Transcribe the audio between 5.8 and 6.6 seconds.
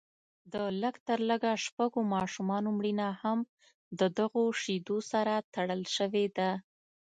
شوې ده